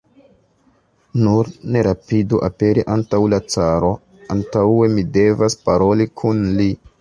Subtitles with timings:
[1.25, 3.93] Nur ne rapidu aperi antaŭ la caro,
[4.37, 6.69] antaŭe mi devas paroli kun li.